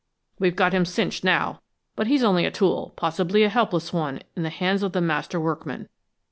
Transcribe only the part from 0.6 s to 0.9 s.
him